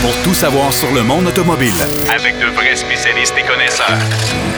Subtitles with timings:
[0.00, 1.72] pour tout savoir sur le monde automobile.
[2.14, 3.98] Avec de vrais spécialistes et connaisseurs.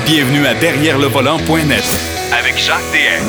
[0.05, 1.85] Bienvenue à Derrière le volant.net
[2.33, 3.25] Avec Jacques DM.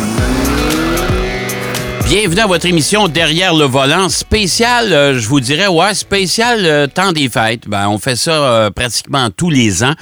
[2.06, 6.88] Bienvenue à votre émission Derrière le volant spécial, euh, je vous dirais, ouais, spécial euh,
[6.88, 7.70] temps des fêtes.
[7.70, 9.94] Ben, on fait ça euh, pratiquement tous les ans.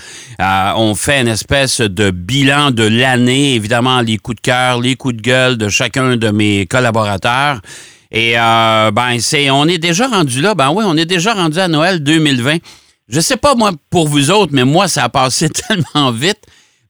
[0.42, 4.96] Euh, on fait une espèce de bilan de l'année, évidemment les coups de cœur, les
[4.96, 7.62] coups de gueule de chacun de mes collaborateurs.
[8.12, 10.56] Et euh, ben c'est, on est déjà rendu là.
[10.56, 12.58] Ben oui, on est déjà rendu à Noël 2020.
[13.08, 16.40] Je sais pas moi pour vous autres, mais moi ça a passé tellement vite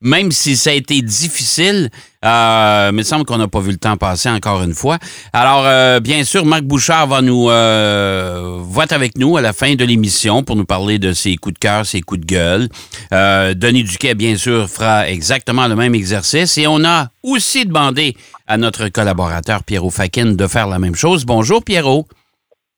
[0.02, 1.89] même si ça a été difficile,
[2.23, 4.98] euh, mais il semble qu'on n'a pas vu le temps passer encore une fois.
[5.34, 9.85] Alors, euh, bien sûr, Marc Bouchard va nous euh, avec nous à la fin de
[9.85, 12.70] l'émission pour nous parler de ses coups de cœur, ses coups de gueule.
[13.13, 16.57] Euh, Denis Duquet, bien sûr, fera exactement le même exercice.
[16.57, 18.16] Et on a aussi demandé
[18.48, 21.26] à notre collaborateur Pierrot Fakin de faire la même chose.
[21.26, 22.07] Bonjour Pierrot.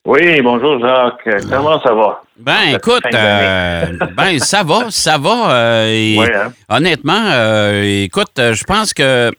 [0.05, 1.29] Oui, bonjour Jacques.
[1.49, 2.23] Comment ça va?
[2.37, 3.85] Ben, écoute, euh,
[4.17, 5.51] ben, ça va, ça va.
[5.51, 6.51] euh, et Oui, hein?
[6.69, 9.31] Honnêtement, euh, écoute, je pense que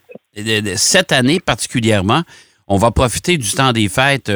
[0.75, 2.21] cette année particulièrement,
[2.67, 4.31] on va profiter du temps des fêtes,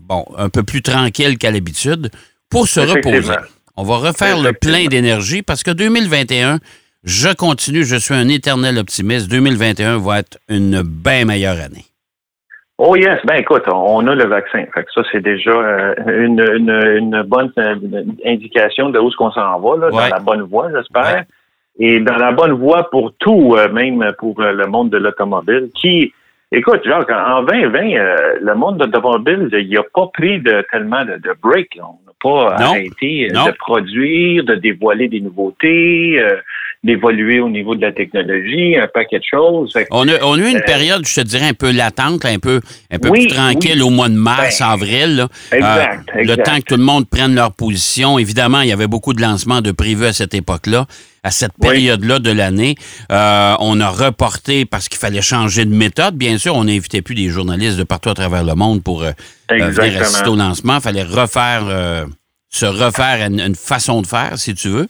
[0.00, 2.10] bon, un peu plus tranquille qu'à l'habitude,
[2.48, 3.34] pour se reposer.
[3.76, 6.60] On va refaire le plein d'énergie parce que 2021,
[7.02, 9.26] je continue, je suis un éternel optimiste.
[9.26, 11.84] 2021 va être une bien meilleure année.
[12.78, 14.64] Oh yes, ben écoute, on a le vaccin.
[14.74, 17.76] Fait que ça, c'est déjà euh, une, une, une bonne euh,
[18.26, 20.08] indication de où est-ce qu'on s'en va, là, Ouais.
[20.10, 21.04] dans la bonne voie, j'espère.
[21.18, 21.22] Ouais.
[21.78, 26.12] Et dans la bonne voie pour tout, euh, même pour le monde de l'automobile, qui,
[26.50, 31.04] écoute, Jacques, en 2020, euh, le monde de l'automobile, il n'a pas pris de, tellement
[31.04, 31.76] de, de break.
[31.76, 31.84] là.
[31.84, 32.70] On n'a pas Non.
[32.72, 33.46] arrêté Non.
[33.46, 36.20] de produire, de dévoiler des nouveautés,
[36.84, 39.72] d'évoluer au niveau de la technologie, un paquet de choses.
[39.90, 42.38] On a, on a eu une Euh, période, je te dirais, un peu latente, un
[42.38, 42.60] peu,
[42.92, 45.16] un peu Oui, plus tranquille au mois de mars, Ben, avril.
[45.16, 45.28] là.
[45.50, 46.42] exact, Euh, Le exact.
[46.44, 48.18] temps que tout le monde prenne leur position.
[48.18, 50.86] Évidemment, il y avait beaucoup de lancements de prévus à cette époque-là,
[51.22, 52.74] à cette période-là de l'année.
[53.10, 56.16] Euh, on a reporté parce qu'il fallait changer de méthode.
[56.16, 59.12] Bien sûr, on n'invitait plus des journalistes de partout à travers le monde pour euh,
[59.52, 60.74] euh, venir assister au lancement.
[60.76, 62.04] Il fallait refaire, euh,
[62.50, 64.86] se refaire une, une façon de faire, si tu veux.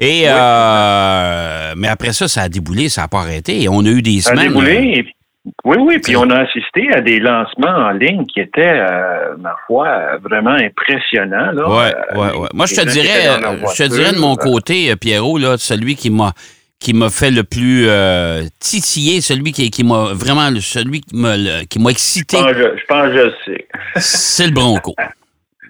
[0.00, 3.62] Et euh, mais après ça, ça a déboulé, ça n'a pas arrêté.
[3.62, 4.48] Et on a eu des Ça a semaines.
[4.48, 5.04] déboulé.
[5.06, 5.10] euh,
[5.64, 9.54] Oui, oui, puis on a assisté à des lancements en ligne qui étaient, euh, ma
[9.66, 11.52] foi, vraiment impressionnants.
[11.52, 11.68] Là.
[11.68, 12.48] Ouais, ouais, ouais.
[12.54, 13.24] Moi, je te dirais,
[13.76, 16.32] je te dirais de mon côté, Pierrot, là, celui qui m'a
[16.80, 21.36] qui m'a fait le plus euh, titiller, celui qui, qui m'a vraiment, celui qui m'a
[21.36, 23.66] m'a Je excité, pense, que- je pense je sais.
[23.96, 24.94] c'est le Bronco.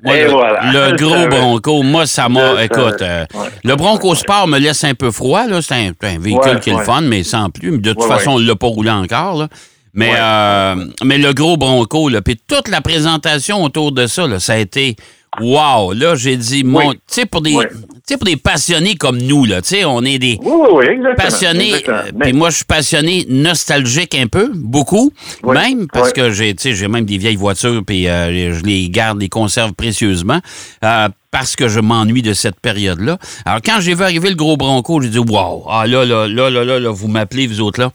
[0.04, 0.72] Moi, Et le, voilà.
[0.72, 1.26] le Je gros.
[1.28, 2.62] Bronco, moi, ça m'a.
[2.62, 3.46] Écoute, euh, Ouais.
[3.64, 5.46] le Bronco Sport me laisse un peu froid.
[5.46, 5.60] là.
[5.62, 7.78] C'est un, un véhicule Ouais, qui est le fun, mais sans plus.
[7.78, 9.38] De toute façon, on ne l'a pas roulé encore.
[9.38, 9.48] là.
[9.94, 14.38] Mais, euh, mais le gros Bronco, là, puis toute la présentation autour de ça, là,
[14.38, 14.94] ça a été
[15.40, 15.92] wow.
[15.92, 16.94] Là, j'ai dit, mon, Oui.
[16.94, 17.64] tu sais, pour des, Oui.
[17.70, 17.76] tu
[18.06, 21.14] sais, pour des passionnés comme nous, là, tu sais, on est des Oui, exactement.
[21.16, 21.72] passionnés.
[21.88, 25.12] euh, Puis moi, je suis passionné nostalgique un peu, beaucoup,
[25.44, 28.88] même parce que j'ai, tu sais, j'ai même des vieilles voitures, puis euh, je les
[28.90, 30.40] garde, les conserve précieusement.
[30.84, 33.18] euh, parce que je m'ennuie de cette période-là.
[33.44, 36.48] Alors, quand j'ai vu arriver le gros Bronco, j'ai dit, wow, ah là, là, là,
[36.48, 37.90] là, là, là, vous m'appelez, vous autres, là.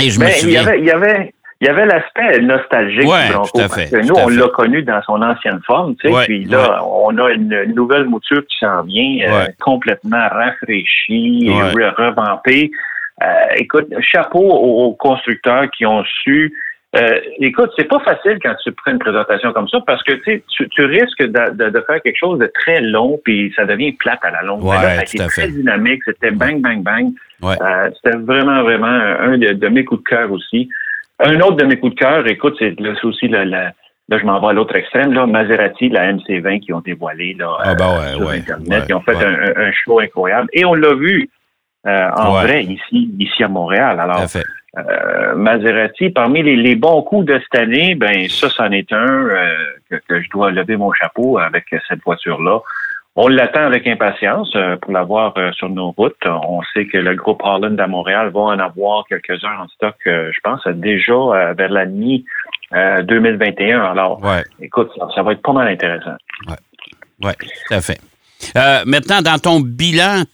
[0.00, 0.66] Et je me Mais il y souviens.
[0.66, 3.48] avait, il y avait, il y avait l'aspect nostalgique Ouais, du Bronco.
[3.54, 6.14] tout à parce que nous, on l'a connu dans son ancienne forme, tu sais.
[6.14, 11.50] Ouais, puis là, on a une nouvelle mouture qui s'en vient, euh, complètement rafraîchie, et
[11.50, 12.70] re- revampée.
[13.22, 16.52] Euh, écoute, chapeau aux, constructeurs qui ont su.
[16.94, 20.42] Euh, écoute, c'est pas facile quand tu prends une présentation comme ça parce que tu,
[20.70, 24.20] tu, risques de, de- de faire quelque chose de très long puis ça devient plate
[24.22, 24.62] à la longue.
[24.64, 25.42] Ouais, là, ça a tout été à fait.
[25.42, 27.06] très dynamique, c'était bang, bang, bang.
[27.42, 27.56] Ouais.
[27.60, 30.70] Euh, c'était vraiment, vraiment un de, de mes coups de cœur aussi.
[31.18, 33.72] Un autre de mes coups de cœur, écoute, c'est là, c'est aussi la, la-
[34.08, 37.56] là, je m'en vais à l'autre extrême, là, Maserati, la MC20 qui ont dévoilé là,
[37.62, 38.68] Ah, ben euh, ouais, sur ouais, Internet.
[38.68, 40.48] ouais, Ils ont fait un, un show incroyable.
[40.52, 41.28] Et on l'a vu
[41.86, 43.98] euh, en vrai ici, ici à Montréal.
[44.00, 44.26] Alors,
[44.78, 48.96] euh, Maserati, parmi les, les bons coups de cette année, ben ça, c'en est un
[49.26, 49.54] euh,
[49.90, 52.58] que, que je dois lever mon chapeau avec cette voiture-là.
[53.18, 56.14] On l'attend avec impatience euh, pour l'avoir euh, sur nos routes.
[56.26, 60.30] On sait que le groupe Holland à Montréal va en avoir quelques-uns en stock, euh,
[60.34, 62.24] je pense, déjà vers la mi
[62.74, 63.80] euh, 2021.
[63.82, 64.42] Alors, Ouais.
[64.60, 66.16] écoute, ça, ça va être pas mal intéressant.
[67.22, 67.32] Oui,
[67.68, 67.98] tout à fait.
[68.54, 70.24] Euh, maintenant, dans ton bilan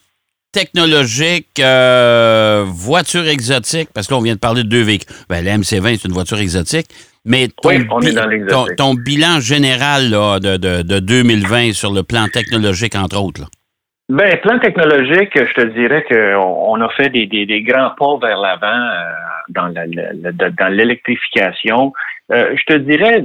[0.50, 5.14] technologique, euh, voiture exotique, parce que là, on vient de parler de deux véhicules.
[5.29, 6.87] Ben, la MC20, c'est une voiture exotique.
[7.24, 12.02] Mais ton, Oui, bi- ton, ton bilan général là, de, de, de 2020 sur le
[12.02, 13.42] plan technologique, entre autres.
[13.42, 13.46] là.
[14.08, 18.19] Ben, plan technologique, je te dirais qu'on on a fait des, des, des grands pas
[18.26, 19.12] vers l'avant euh,
[19.50, 21.92] dans la- la- la- dans l'électrification.
[22.32, 23.24] Euh, je te dirais,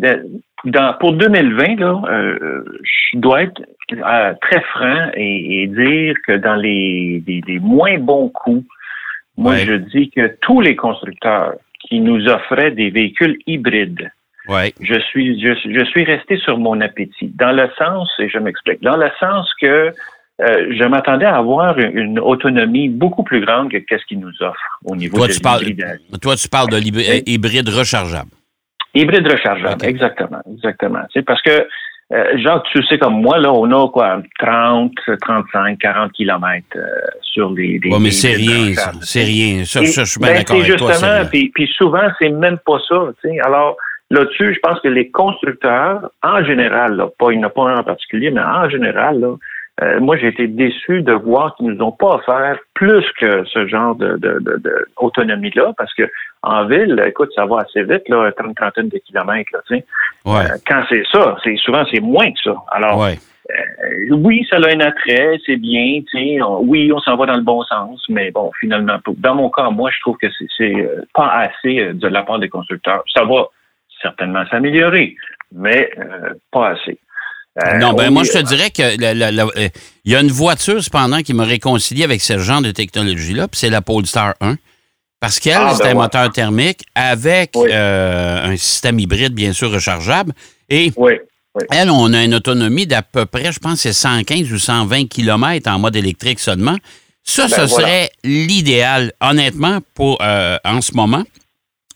[0.64, 3.62] dans, pour 2020, là, euh, je dois être
[3.94, 8.64] euh, très franc et, et, dire que dans les, les, les moins bons coups,
[9.38, 9.66] moi, Ouais.
[9.66, 11.54] je dis que tous les constructeurs
[11.88, 14.12] qui nous offraient des véhicules hybrides,
[14.48, 14.74] Oui.
[14.82, 17.32] je suis, je, je suis resté sur mon appétit.
[17.36, 19.92] Dans le sens, et je m'explique, dans le sens que
[20.40, 24.80] euh, je m'attendais à avoir une, autonomie beaucoup plus grande que qu'est-ce qu'ils nous offrent
[24.86, 26.18] au niveau Toi, de tu parles, l'hybridation.
[26.22, 26.80] toi, tu parles de
[27.28, 28.30] hybride rechargeable.
[28.94, 31.02] Hybride rechargeable, exactement, exactement.
[31.14, 31.68] C'est parce que,
[32.14, 36.86] euh, Jacques, tu sais comme moi, là, on a quoi, 30, 35, 40 kilomètres euh,
[37.22, 38.74] sur les, les Oui, mais c'est rien.
[39.02, 39.66] C'est rien.
[39.66, 40.92] Ça, Et- ça, je suis bien ben, d'accord avec toi.
[40.92, 41.26] justement, rien.
[41.26, 42.96] puis, puis souvent, c'est même pas ça.
[43.22, 43.38] sais.
[43.44, 43.76] Alors,
[44.10, 47.64] là-dessus, je pense que les constructeurs, en général, là, pas, il n'y en a pas
[47.70, 49.36] un en particulier, mais en général, là,
[49.84, 53.68] euh, moi, j'ai été déçu de voir qu'ils nous ont pas offert plus que ce
[53.68, 56.04] genre de, de, de, de autonomie-là, parce que
[56.44, 59.86] en ville, écoute, ça va assez vite, là, 30 trentaine de kilomètres, là, tu sais.
[60.26, 60.46] Ouais.
[60.52, 62.56] Euh, quand c'est ça, c'est souvent c'est moins que ça.
[62.72, 63.18] Alors, Ouais.
[63.52, 67.26] euh, oui, ça a un attrait, c'est bien, tu sais, on- oui, on s'en va
[67.28, 70.48] dans le bon sens, mais bon, finalement, dans mon cas, moi, je trouve que c'est-
[70.58, 73.04] c'est euh, pas assez euh, de la part des constructeurs.
[73.14, 73.46] Ça va
[74.02, 75.16] certainement s'améliorer,
[75.54, 77.00] mais euh, pas assez.
[77.66, 79.70] Euh, Non, ben moi, est- je te dirais que euh,
[80.06, 83.60] il y a une voiture, cependant, qui m'a réconcilié avec ce genre de technologie-là, puis
[83.60, 84.56] c'est la Polestar 1.
[85.20, 85.94] Parce qu'elle, Ah, ben c'est un ouais.
[85.96, 87.70] moteur thermique avec Oui.
[87.72, 90.34] euh, un système hybride, bien sûr, rechargeable.
[90.70, 91.14] Et Oui,
[91.72, 95.72] elle, on a une autonomie d'à peu près, je pense, c'est 115 ou 120 km
[95.72, 96.76] en mode électrique seulement.
[97.24, 97.68] Ça, Ben, ce voilà.
[97.88, 101.24] serait l'idéal, honnêtement, pour euh, en ce moment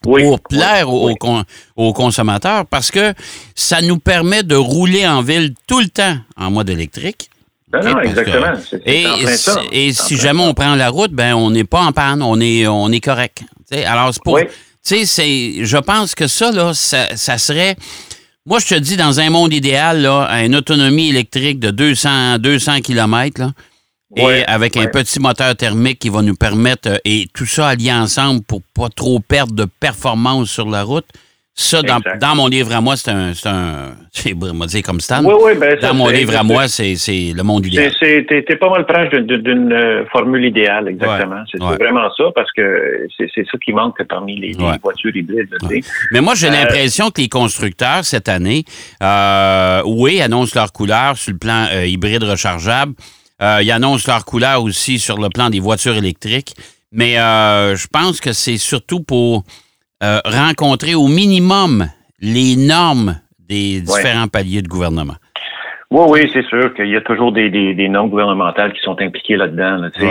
[0.06, 0.24] oui.
[0.24, 1.14] pour plaire aux, oui.
[1.14, 1.44] aux con-
[1.76, 3.14] aux consommateurs parce que
[3.56, 7.30] ça nous permet de rouler en ville tout le temps en mode électrique.
[7.74, 8.54] Non, non, que- exactement.
[8.86, 9.62] Et, en ça.
[9.72, 10.50] si jamais ça.
[10.50, 13.44] on prend la route, ben on n'est pas en panne, on est, on est correct.
[13.86, 14.40] Alors, c'est pour.
[14.86, 17.76] Tu sais, je pense que ça, là, ça, ça serait.
[18.48, 22.82] Moi, je te dis, dans un monde idéal, là, une autonomie électrique de 200, 200
[22.82, 23.52] km, là,
[24.16, 27.70] et Ouais, avec un petit moteur thermique qui va nous permettre, euh, et tout ça
[27.70, 31.06] allié ensemble pour pas trop perdre de performance sur la route,
[31.54, 33.34] ça, dans, mon livre à moi, c'est un.
[33.34, 34.34] C'est
[34.68, 35.24] dire comme Stan.
[35.24, 37.92] Oui, oui, ben, ça, dans mon livre à moi, c'est c'est le monde idéal.
[38.00, 41.44] c'est, t'es, t'es pas mal proche d'une, euh, formule idéale, exactement.
[41.52, 41.76] C'est, c'est ouais.
[41.76, 45.54] vraiment ça, parce que c'est, c'est ça qui manque parmi les, les voitures hybrides.
[46.12, 48.64] Mais moi, j'ai Euh, l'impression que les constructeurs, cette année,
[49.04, 52.94] euh, oui, annoncent leur couleur sur le plan euh, hybride rechargeable.
[53.42, 56.56] Euh, ils annoncent leur couleur aussi sur le plan des voitures électriques.
[56.92, 59.44] Mais euh, je pense que c'est surtout pour
[60.04, 61.90] euh, rencontrer au minimum
[62.20, 65.16] les normes des différents paliers de gouvernement.
[65.92, 69.00] Oui, oui, c'est sûr qu'il y a toujours des, des, des normes gouvernementales qui sont
[69.02, 69.76] impliquées là-dedans.
[69.76, 69.90] Là.
[70.00, 70.08] Ouais,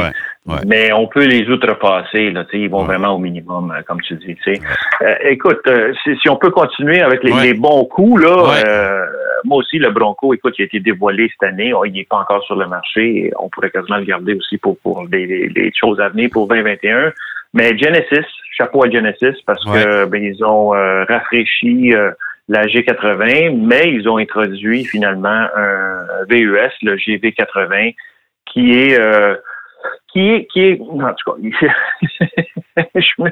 [0.46, 0.60] ouais.
[0.66, 2.30] Mais on peut les outrepasser.
[2.30, 2.84] Là, ils vont Ouais.
[2.84, 4.36] vraiment au minimum, euh, comme tu dis.
[4.46, 9.06] Euh, écoute, euh, si, si on peut continuer avec les, les bons coups, là, euh,
[9.44, 11.72] moi aussi, le Bronco, écoute, il a été dévoilé cette année.
[11.72, 13.32] Oh, il n'est pas encore sur le marché.
[13.40, 16.46] On pourrait quasiment le garder aussi pour, pour des, des- des choses à venir pour
[16.46, 17.12] 2021.
[17.54, 22.10] Mais Genesis, chapeau à Genesis, parce que ben, ils ont euh, rafraîchi euh,
[22.50, 27.94] la G80, mais ils ont introduit finalement un VUS, le GV80,
[28.44, 29.36] qui est euh,
[30.12, 31.38] qui est qui est en tout cas,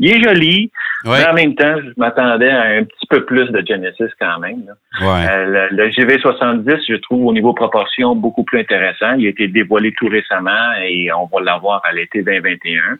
[0.00, 0.72] il est joli,
[1.06, 4.38] Ouais, mais en même temps, je m'attendais à un petit peu plus de Genesis quand
[4.38, 4.64] même.
[4.66, 4.74] là.
[5.00, 5.28] ouais.
[5.30, 9.14] Euh, le, le GV70, je trouve au niveau proportion beaucoup plus intéressant.
[9.14, 12.98] Il a été dévoilé tout récemment et on va l'avoir à l'été 2021.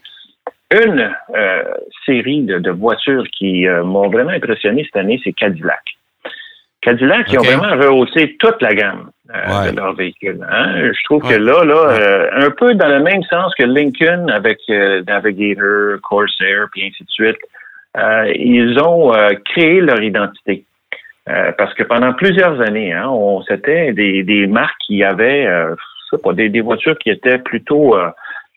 [0.72, 1.62] Une euh,
[2.06, 5.80] série de, de voitures qui euh, m'ont vraiment impressionné cette année, c'est Cadillac.
[6.80, 9.70] Cadillac, ils ont vraiment rehaussé toute la gamme euh, Ouais.
[9.72, 10.40] de leurs véhicules.
[10.50, 10.92] hein.
[10.92, 11.34] Je trouve Ouais.
[11.34, 12.00] que là, là, Ouais.
[12.00, 17.02] euh, un peu dans le même sens que Lincoln avec euh, Navigator, Corsair, puis ainsi
[17.04, 17.38] de suite,
[17.98, 20.64] euh, ils ont euh, créé leur identité.
[21.28, 25.74] Euh, parce que pendant plusieurs années, hein, on c'était des, des marques qui avaient euh,
[26.10, 27.96] je sais pas, des, des voitures qui étaient plutôt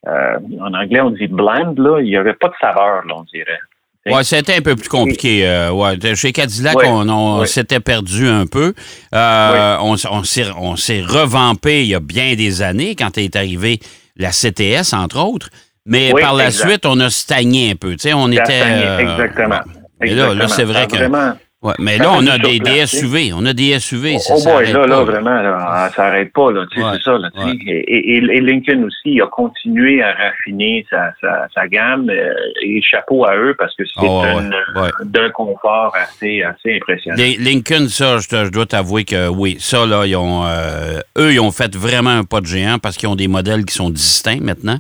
[0.08, 3.24] euh, en anglais on dit bland, là, il n'y avait pas de saveur, là, on
[3.24, 3.60] dirait.
[4.06, 5.48] Ouais, c'était un peu plus compliqué.
[5.48, 5.96] euh, ouais.
[6.16, 7.46] Chez Cadillac, Ouais, on, on ouais.
[7.46, 8.74] s'était perdu un peu.
[9.16, 9.96] Euh, On,
[10.26, 13.80] s'est, revampé il y a bien des années quand est arrivé
[14.18, 15.50] la CTS, entre autres.
[15.86, 16.68] Mais par la exact.
[16.70, 17.92] suite, on a stagné un peu.
[17.94, 18.44] Tu sais, on était.
[18.44, 19.56] stagné, exactement.
[19.56, 19.62] ouais.
[20.02, 20.48] Mais là, là Exactement.
[20.50, 20.96] c'est vrai Ça a que.
[20.98, 23.34] Vraiment, ouais, mais là, on a des, SUV.
[23.34, 24.20] On a des SUV.
[24.20, 25.04] ça Oh boy, là, pas, là, là.
[25.04, 27.54] vraiment, là, ça s'arrête pas, là, Ouais, c'est ça, là, ouais.
[27.68, 32.34] Et, et, et Lincoln aussi, il a continué à raffiner sa, sa, sa gamme, euh,
[32.64, 34.22] et chapeau à eux, parce que c'est Oh,
[34.76, 37.18] ouais, d'un confort assez, assez impressionnant.
[37.18, 41.00] Les Lincoln, ça, je, te- je dois t'avouer que oui, ça, là, ils ont, euh,
[41.18, 43.74] eux, ils ont fait vraiment un pas de géant parce qu'ils ont des modèles qui
[43.74, 44.78] sont distincts maintenant.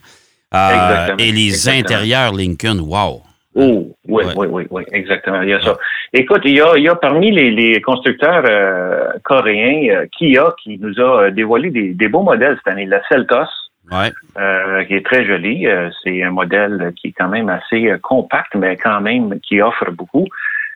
[0.53, 1.79] Euh, Exactement, et les exactement.
[1.83, 3.21] intérieurs Lincoln, wow!
[3.55, 5.41] Oh, oui, oui, oui, oui, exactement.
[5.43, 5.77] Il y a ça.
[6.11, 10.55] Écoute, il y a, il y a parmi les, les constructeurs euh, coréens, euh, Kia
[10.63, 12.85] qui nous a dévoilé des, des beaux modèles cette année.
[12.85, 13.45] La Seltos,
[13.91, 14.11] Ouais.
[14.39, 15.67] euh, qui est très jolie.
[15.67, 19.61] Euh, c'est un modèle qui est quand même assez euh, compact, mais quand même qui
[19.61, 20.25] offre beaucoup.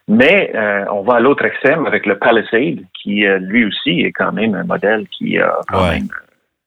[0.09, 4.11] Mais euh, on va à l'autre extrême avec le Palisade, qui euh, lui aussi est
[4.11, 5.95] quand même un modèle qui a quand Ouais.
[5.95, 6.07] même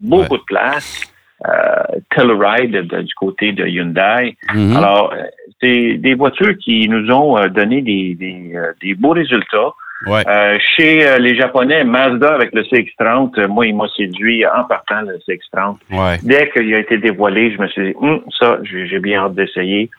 [0.00, 1.09] beaucoup de place.
[1.48, 4.36] Euh, Telluride de- du côté de Hyundai.
[4.54, 4.76] Mhm.
[4.76, 5.22] Alors, euh,
[5.62, 9.70] c'est des voitures qui nous ont euh, donné des, des, des beaux résultats.
[10.06, 10.22] Ouais.
[10.28, 14.64] Euh, chez euh, les Japonais, Mazda avec le CX-30, euh, moi, il m'a séduit en
[14.64, 15.76] partant le CX-30.
[15.90, 16.18] Ouais.
[16.22, 19.90] Dès qu'il a été dévoilé, je me suis dit, Hum, ça, j'ai bien hâte d'essayer.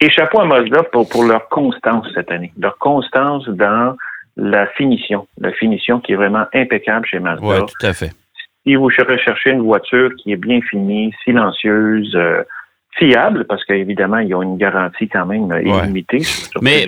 [0.00, 2.52] Et chapeau à Mazda pour, pour leur constance cette année.
[2.58, 3.96] Leur constance dans
[4.38, 5.26] la finition.
[5.40, 7.46] La finition qui est vraiment impeccable chez Mazda.
[7.46, 8.10] Ouais, tout à fait.
[8.66, 12.42] Si vous recherchez une voiture qui est bien finie, silencieuse, euh,
[12.98, 15.84] fiable, parce qu'évidemment, ils ont une garantie quand même euh, Ouais.
[15.84, 16.20] illimitée.
[16.20, 16.86] sur- Mais,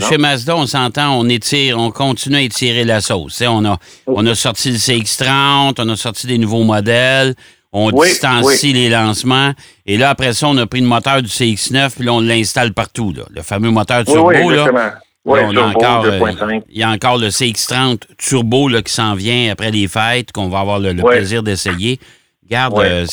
[0.00, 3.42] chez Mazda, on s'entend, on étire, on continue à étirer la sauce.
[3.48, 7.34] On, a, on a sorti le CX-30, on a sorti des nouveaux modèles,
[7.72, 9.52] on Oui, distancie les lancements.
[9.86, 12.72] Et là, après ça, on a pris le moteur du CX-9, puis là, on l'installe
[12.72, 13.12] partout.
[13.16, 13.24] Là.
[13.34, 14.94] Le fameux moteur turbo, là.
[15.26, 15.32] Exactement.
[15.32, 16.62] Oui, Là, on a turbo, encore, euh, 2.5.
[16.70, 20.48] il y a encore le CX-30 Turbo là, qui s'en vient après les fêtes, qu'on
[20.48, 21.16] va avoir le, le Ouais.
[21.16, 21.98] plaisir d'essayer.
[22.44, 23.06] Regarde, Ouais, euh,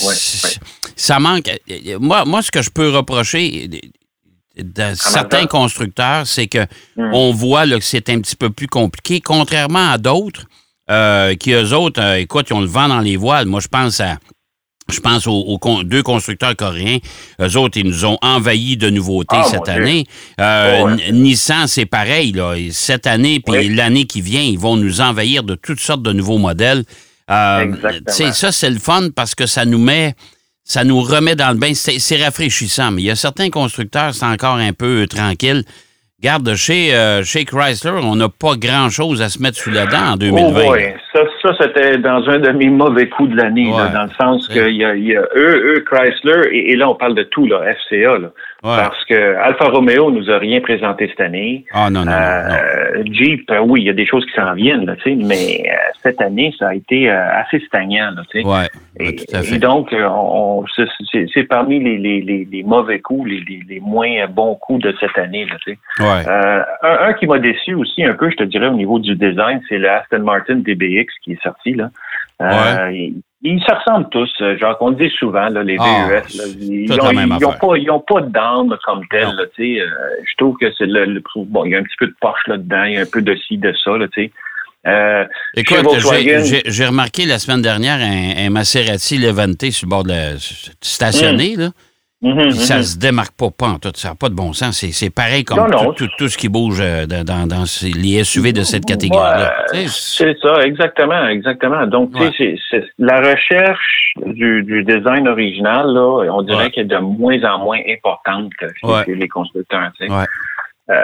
[0.96, 1.50] ça manque.
[1.70, 3.68] euh, Moi, moi, ce que je peux reprocher
[4.56, 6.60] de certains constructeurs, c'est que
[6.96, 7.10] Hmm.
[7.14, 10.46] on voit là, que c'est un petit peu plus compliqué, contrairement à d'autres
[10.92, 13.46] euh, qui, eux autres, euh, écoute, ils ont le vent dans les voiles.
[13.48, 14.18] Moi, je pense à
[14.92, 16.98] je pense aux, deux constructeurs coréens.
[17.42, 20.06] Eux autres, ils nous ont envahis de nouveautés Ah, cette année.
[20.40, 20.92] Euh, ouais.
[21.10, 22.32] N- Nissan, c'est pareil.
[22.34, 22.56] Là.
[22.56, 23.70] Et Cette année, puis Oui.
[23.76, 26.84] l'année qui vient, ils vont nous envahir de toutes sortes de nouveaux modèles.
[27.32, 27.74] Euh,
[28.08, 30.14] ça, c'est le fun parce que ça nous met,
[30.66, 31.74] ça nous remet dans le bain.
[31.74, 32.92] C'est c'est rafraîchissant.
[32.92, 35.64] Mais il y a certains constructeurs, c'est encore un peu tranquille.
[36.22, 40.12] Garde, chez, euh, chez Chrysler, on n'a pas grand-chose à se mettre sous la dent
[40.14, 40.48] en 2020.
[40.48, 40.94] Oh boy.
[41.12, 43.92] Ça, ça c'était dans un de mes mauvais coups de l'année, Ouais.
[43.94, 44.54] dans le sens Ouais.
[44.56, 47.24] qu'il y a, il y a eux, eux, Chrysler, et, et là, on parle de
[47.24, 48.32] tout, là, FCA, là,
[48.64, 48.78] Ouais.
[48.78, 51.66] parce que Alfa Romeo nous a rien présenté cette année.
[51.74, 52.56] Ah non, non, non, non.
[52.56, 55.74] Euh, Jeep, euh, oui, il y a des choses qui s'en viennent, là, mais euh,
[56.02, 58.22] cette année, ça a été euh, assez stagnant, là.
[58.34, 58.68] Ouais,
[59.00, 59.58] Et, ouais, tout à et fait.
[59.60, 64.56] donc, on, c'est- parmi les, les, les, les mauvais coups, les, les, les moins bons
[64.56, 65.46] coups de cette année.
[65.46, 65.58] Là.
[66.00, 66.28] Ouais.
[66.82, 69.62] Un, un qui m'a déçu aussi un peu, je te dirais, au niveau du design,
[69.68, 71.74] c'est le Aston Martin DBX qui est sorti.
[71.74, 71.90] Là.
[72.42, 74.32] Euh, ils, ils se ressemblent tous.
[74.42, 76.38] euh, Genre qu'on le dit souvent, là, les Ah, VUS.
[76.38, 77.60] Là, ils toute ont, la même ils ont affaire.
[78.06, 79.26] pas, pas d'âme comme tel.
[79.26, 79.34] Non.
[79.34, 79.86] Là, euh,
[80.26, 82.40] je trouve que c'est le, le- Bon, il y a un petit peu de poche
[82.48, 83.98] là-dedans, il y a un peu de ci, de ça.
[83.98, 84.08] Là.
[84.86, 85.26] Euh,
[85.56, 85.78] Écoute,
[86.66, 90.32] j'ai- remarqué la semaine dernière un, un Maserati Levante sur le bord de la
[90.82, 91.70] stationné, là.
[92.24, 92.52] Mhm, mhm.
[92.52, 93.92] Ça se démarque pas, pas en tout.
[93.96, 94.78] Ça n'a pas de bon sens.
[94.80, 95.94] C'est- C'est pareil comme Non, non.
[95.94, 99.54] Tout, tout- tout ce qui bouge euh, dans, dans- dans les SUV de cette catégorie-là.
[99.74, 101.86] Ouais, c'est ça, exactement, exactement.
[101.88, 106.72] Donc, tu sais, la recherche du, du design original, là, on dirait Ouais.
[106.72, 108.52] qu'elle est de moins en moins importante
[109.06, 109.92] chez les constructeurs.
[110.00, 110.14] tu sais.
[110.90, 111.02] Euh,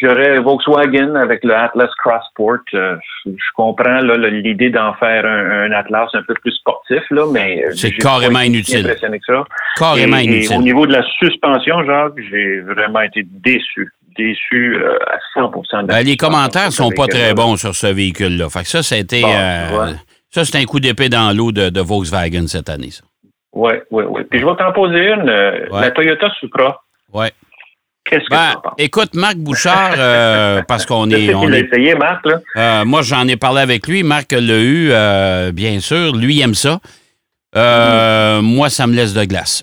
[0.00, 2.58] J'aurais Volkswagen avec le Atlas Crossport.
[2.74, 7.64] euh, je comprends l'idée d'en faire un, un Atlas un peu plus sportif, là, mais
[7.74, 8.86] C'est carrément pas été inutile.
[8.86, 9.44] impressionné que ça.
[9.78, 10.56] Carrément et, et inutile.
[10.58, 13.90] au niveau de la suspension, Jacques, j'ai vraiment été déçu.
[14.18, 18.50] Déçu euh, à 100 de Ben, les commentaires sont pas très bons sur ce véhicule-là.
[18.50, 19.22] Fait que ça, ça a été.
[19.22, 19.86] Bon, euh, tu vois.
[20.28, 22.90] ça, c'est un coup d'épée dans l'eau de, de Volkswagen cette année.
[23.54, 24.22] Oui, oui, oui.
[24.30, 25.30] Puis je vais t'en poser une.
[25.30, 25.80] euh, Ouais.
[25.80, 26.82] La Toyota Supra.
[27.14, 27.30] Ouais.
[28.04, 31.34] Qu'est-ce que Ben, tu en écoute, Marc Bouchard, euh, parce qu'on Je sais est.
[31.34, 32.40] On qu'il a est essayé, Marc, là.
[32.56, 34.02] Euh, moi, j'en ai parlé avec lui.
[34.02, 36.14] Marc l'a eu, euh, bien sûr.
[36.14, 36.80] Lui, il aime ça.
[37.56, 39.62] Euh, Moi, ça me laisse de glace.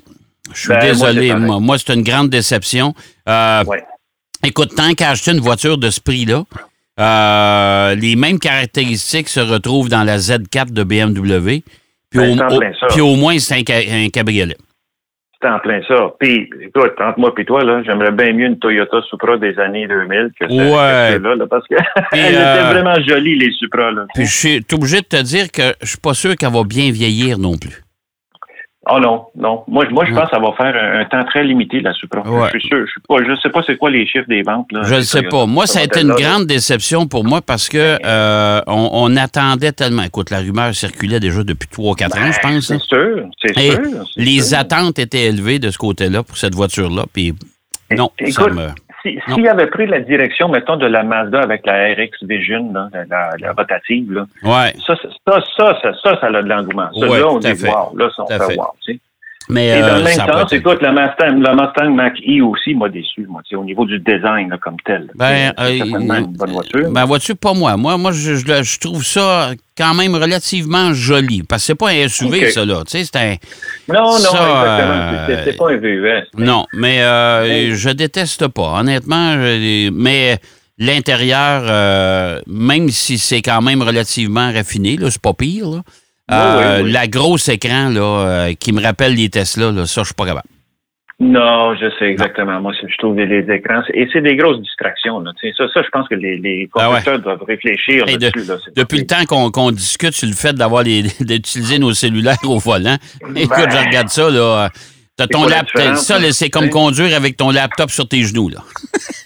[0.54, 1.34] Je suis Ben, désolé.
[1.36, 2.94] Moi, moi, c'est une grande déception.
[3.28, 3.84] Ouais.
[4.46, 6.44] Écoute, tant qu'à acheter une voiture de ce prix-là,
[7.96, 11.62] les mêmes caractéristiques se retrouvent dans la Z4 de BMW.
[12.10, 14.58] Puis, Ben, au, au- puis au moins, c'est un cabriolet.
[15.42, 16.12] C'est en plein ça.
[16.20, 19.88] Puis, écoute, entre moi et toi, là, j'aimerais bien mieux une Toyota Supra des années
[19.88, 21.08] 2000 que, ce- Ouais.
[21.12, 21.86] que ceux-là, là, parce que Puis,
[22.20, 24.06] elles euh, étaient vraiment jolies, les Supra, là.
[24.14, 26.92] Puis je suis obligé de te dire que je suis pas sûr qu'elle va bien
[26.92, 27.82] vieillir non plus.
[28.92, 29.64] Oh non, non.
[29.68, 30.18] Moi, je- moi je Ouais.
[30.20, 32.22] pense que ça va faire un, un temps très limité, la Supra.
[32.28, 32.50] Ouais.
[32.54, 32.86] Je suis sûr.
[32.86, 34.82] Je suis pas, je sais pas c'est quoi les chiffres des ventes, là.
[34.84, 35.46] Je ne sais pas.
[35.46, 39.72] Moi, ça a été une grande déception pour moi parce que euh, on, on attendait
[39.72, 40.04] tellement.
[40.04, 42.72] Écoute, la rumeur circulait déjà depuis 3-4 ans, je pense.
[42.72, 42.78] hein.
[42.80, 43.80] C'est sûr, c'est sûr.
[44.18, 44.58] les sûr.
[44.60, 47.04] attentes étaient élevées de ce côté-là pour cette voiture-là.
[47.14, 47.34] Puis
[47.96, 48.54] non, ça Écoute,
[49.06, 49.12] me.
[49.12, 49.34] Si-.
[49.34, 53.32] S'il avait pris la direction, mettons, de la Mazda avec la RX Vision, là, la,
[53.40, 54.74] la- rotative, là, Ouais.
[54.86, 55.10] ça, ça,
[55.58, 56.90] ça, ça, ça, ça, a de l'engouement.
[56.94, 58.58] Ça, Ouais, là, on dit wow, là, ça, on fait fait.
[58.58, 59.00] wow, tu sais.
[59.52, 62.76] Mais Et dans euh, le même sens, été- écoute, la Mustang, la Mustang Mach-E aussi
[62.76, 65.10] m'a déçu, moi, au niveau du design là, comme tel.
[65.16, 66.92] Ben, c'est euh, une bonne voiture.
[66.92, 67.08] Ben,
[67.42, 67.76] pas moi.
[67.76, 71.42] Moi, moi je, je trouve ça quand même relativement joli.
[71.42, 72.84] Parce que c'est pas un SUV, ça, là.
[72.86, 73.36] Tu sais, c'est un.
[73.92, 74.94] non, non, ça, exactement.
[75.30, 76.28] euh, C'est- pas un VUS.
[76.38, 79.34] Non, mais euh, je déteste pas, honnêtement.
[79.34, 80.38] je- mais
[80.78, 85.82] l'intérieur, euh, même si c'est quand même relativement raffiné, là, c'est pas pire, là.
[86.30, 86.92] Oui, Euh, oui, oui.
[86.92, 88.02] La grosse écran là,
[88.50, 90.48] euh, qui me rappelle les Tesla, là, ça, je suis pas capable.
[91.22, 92.62] Non, je sais exactement.
[92.62, 95.20] Moi, je trouve les, les écrans, et c'est des grosses distractions.
[95.20, 95.32] Là.
[95.58, 97.02] Ça, ça, je pense que les, les Ah ouais.
[97.20, 98.48] doivent réfléchir Hey, de- là-dessus.
[98.48, 98.56] là.
[98.78, 100.84] Depuis le temps qu'on discute sur le fait d'avoir
[101.20, 102.96] d'utiliser nos cellulaires au volant,
[103.36, 104.70] écoute, Ben, je regarde ça, là.
[105.18, 105.96] T'as ton laptop.
[105.98, 108.60] Ça, c'est comme conduire avec ton laptop sur tes genoux, là.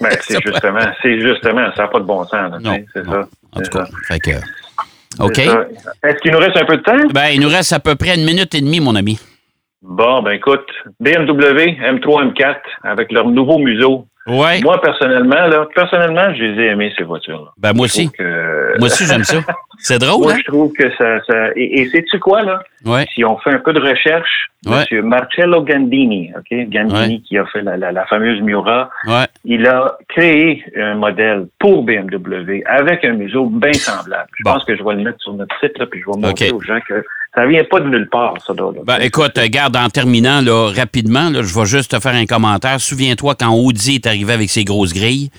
[0.01, 2.31] Ben, c'est justement, c'est justement, ça n'a pas de bon sens.
[2.53, 3.27] Là, Non, c'est ça.
[3.51, 3.85] En tout cas.
[3.85, 3.91] ça.
[4.07, 4.31] Fait que.
[5.19, 5.35] OK.
[5.35, 5.65] Ça.
[6.03, 6.97] Est-ce qu'il nous reste un peu de temps?
[7.13, 9.19] Ben, il nous reste à peu près une minute et demie, mon ami.
[9.81, 10.65] Bon, ben écoute,
[10.99, 14.07] BMW M3, M4 avec leur nouveau museau.
[14.25, 14.61] Ouais.
[14.61, 17.51] Moi, personnellement, là, personnellement, je les ai aimés, ces voitures-là.
[17.57, 18.09] Ben, moi aussi.
[18.09, 19.37] que- Moi aussi, j'aime ça.
[19.79, 20.37] C'est drôle, Moi, hein?
[20.39, 21.19] je trouve que ça.
[21.27, 21.49] ça...
[21.57, 22.63] Et, et sais-tu quoi, là?
[22.85, 23.05] Ouais.
[23.13, 24.85] Si on fait un peu de recherche, Ouais.
[24.91, 25.01] M.
[25.07, 26.57] Marcello Gandini, OK?
[26.69, 27.19] Gandini Ouais.
[27.19, 29.25] qui a fait la, la, la fameuse Miura, Ouais.
[29.43, 34.29] il a créé un modèle pour BMW avec un museau bien semblable.
[34.37, 34.53] Je Bon.
[34.53, 36.61] pense que je vais le mettre sur notre site, là, puis je vais montrer aux
[36.61, 37.03] gens que
[37.35, 38.53] ça vient pas de nulle part, ça.
[38.53, 38.71] Là.
[38.85, 42.79] Ben, écoute, regarde, en terminant, là, rapidement, là, je vais juste te faire un commentaire.
[42.79, 45.31] Souviens-toi quand Audi est arrivé avec ses grosses grilles,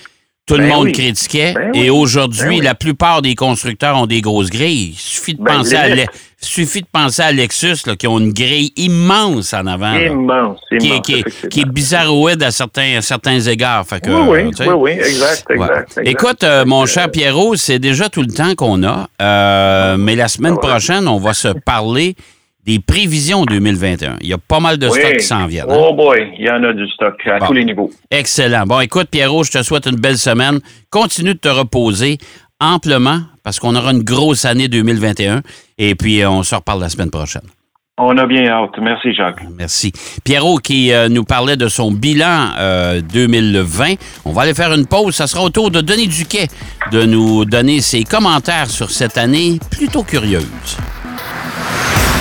[0.45, 0.91] tout le Ben monde oui.
[0.91, 1.53] critiquait.
[1.53, 1.89] Ben et oui.
[1.89, 2.61] aujourd'hui, Ben oui.
[2.61, 4.91] la plupart des constructeurs ont des grosses grilles.
[4.93, 5.89] Il suffit de, penser, à.
[5.95, 6.05] Le-
[6.39, 9.95] suffit de penser à Lexus, là, qui ont une grille immense en avant.
[9.95, 13.87] immense, qui, est, immense, qui, est, qui est bizarroïde à certains, à certains égards.
[13.87, 15.55] Fait que, Oui, oui, euh, oui, oui, exact, Ouais.
[15.55, 15.89] exact.
[15.97, 16.07] exact.
[16.07, 19.07] Écoute, euh, mon Euh, cher Pierrot, c'est déjà tout le temps qu'on a.
[19.21, 22.15] Euh, mais la semaine Ah prochaine, on va se parler
[22.65, 24.17] des prévisions 2021.
[24.21, 24.99] Il y a pas mal de oui.
[24.99, 25.69] stocks qui s'en viennent.
[25.69, 25.77] hein?
[25.77, 27.47] Oh boy, il y en a du stock à Bon.
[27.47, 27.91] tous les niveaux.
[28.09, 28.65] Excellent.
[28.65, 30.59] Bon, écoute, Pierrot, je te souhaite une belle semaine.
[30.89, 32.17] Continue de te reposer
[32.59, 35.41] amplement parce qu'on aura une grosse année 2021.
[35.77, 37.43] Et puis, euh, on se reparle la semaine prochaine.
[37.97, 38.71] On a bien hâte.
[38.81, 39.41] Merci, Jacques.
[39.57, 39.93] Merci.
[40.25, 43.93] Pierrot qui euh, nous parlait de son bilan euh, 2020.
[44.25, 45.15] On va aller faire une pause.
[45.15, 46.47] Ça sera au tour de Denis Duquet
[46.91, 50.45] de nous donner ses commentaires sur cette année plutôt curieuse.